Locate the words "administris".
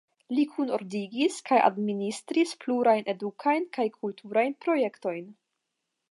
1.67-2.53